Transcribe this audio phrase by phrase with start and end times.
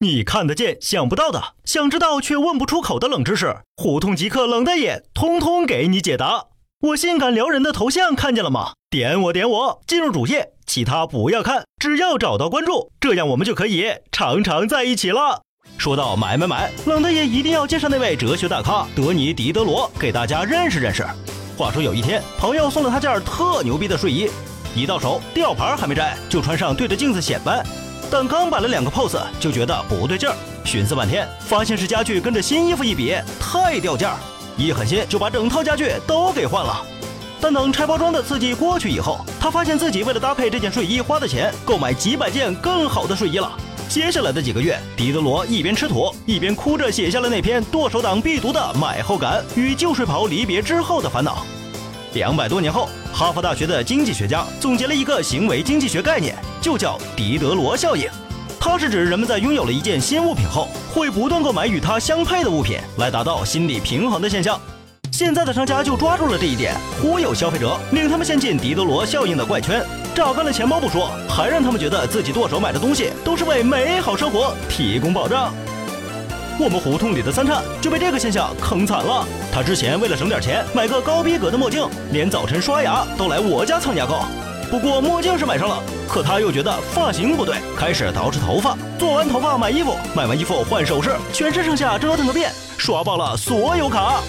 [0.00, 6.44] 你看得见想不到的，想知道却问不出口的冷知识，胡同即刻冷的眼，通通给你解答。
[6.82, 8.74] 我性感撩人的头像看见了吗？
[8.88, 15.42] 点我点我，进入主页，其他不要看，只要找到关注，这样我们就可以常常在一起了。
[15.78, 21.04] 说到买买买，冷的爷一定要介绍那位哲学大咖德尼·狄德罗给大家认识认识。
[21.56, 24.30] 话说有一天，朋友送了他件特牛逼的睡衣，
[24.76, 27.66] 一到手吊牌还没摘，就穿上对着镜子显摆。
[28.10, 30.34] 但刚摆了两个 pose 就觉得不对劲儿，
[30.64, 34.16] 寻思半天，发现是家具跟着新衣服一比，太掉价，
[34.56, 36.82] 一狠心就把整套家具都给换了。
[37.40, 43.52] 但等拆包装的刺激过去以后，他发现自己为了搭配这件睡衣花的钱，购买几百件更好的睡衣了。
[43.88, 51.44] 接下来的几个月，狄德罗一边吃土，一边哭着写下了那篇剁手党必读的买后感与旧睡袍离别之后的烦恼。
[52.14, 58.08] 两百多年后，哈佛大学的经济学家总结了一个行为经济学概念，就叫狄德罗效应。
[58.60, 64.60] 它是指人们在拥有了一件新物品后，会不断购买与它相配的物品，来达到心理平衡的现象。
[65.12, 75.52] 现在的商家就抓住了这一点，忽悠消费者，令他们陷进狄德罗效应的怪圈，榨干了钱包不说，还让他们觉得自己剁手买的东西都是为美好生活提供保障。
[76.60, 79.24] 我们胡同里的三颤就被这个现象坑惨了。
[79.52, 84.24] 他之前为了省点钱，买个高逼格的墨镜，连早晨刷牙都来我家蹭牙膏。
[84.68, 88.76] 不过墨镜是买上了，可他又觉得发型不对，开始捯饬头发。
[88.98, 94.20] 做完头发买衣服，买完衣服换首饰，全身上下折腾个遍，刷爆了所有卡。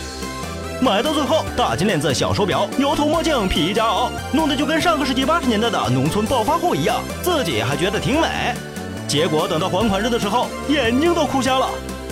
[0.80, 8.54] 买到最后，大金链子、小手表、牛头墨镜、皮夹袄，弄得就跟上个世纪八十年代的农村暴发户一样，自己还觉得挺美。
[9.08, 11.68] 结果等到还款日的时候，眼睛都哭瞎了。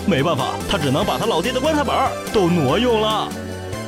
[0.07, 1.93] 没办法，他只能把他老爹的棺材本
[2.33, 3.27] 都挪用了。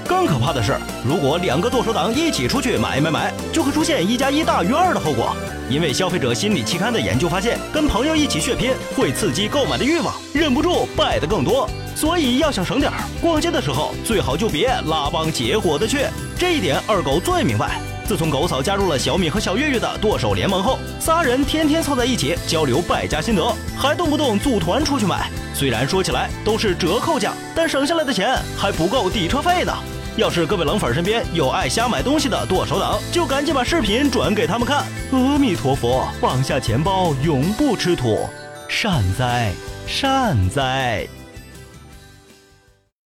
[0.05, 0.75] 更可怕的是，
[1.07, 5.33] 如果两个剁手党一起出去买买买，就会出现一加一大于二的后果。
[5.69, 11.69] 因为消费者心理期刊的研究发现，跟朋友一起血拼会刺激购买的欲望，忍不住败得更多。
[11.95, 15.99] 所以要想省点儿，逛街的时候最好就别拉帮结伙的去。
[16.37, 17.79] 这一点二狗最明白。
[18.09, 25.29] 自从狗嫂加入了小米和小月月的剁手联盟后，仨人天天凑在一起交流败家心得，还动不动组团出去买。
[25.53, 29.71] 虽然说起来都是折扣价，但省下来的钱还不够抵车费呢。
[30.17, 34.87] 要是各位冷粉身边有爱瞎买东西的剁手党，就赶紧把视频转给他们看。
[35.11, 38.27] 阿弥陀佛，放下钱包永不吃土，
[38.67, 39.51] 善哉
[39.85, 41.05] 善哉。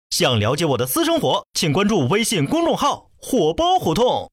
[0.09, 4.30] 想了解我的私生活，请关注微信公众号“火包胡同”。